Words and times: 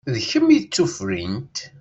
D 0.13 0.15
kemm 0.29 0.47
i 0.55 0.59
d 0.63 0.65
tufrint. 0.67 1.57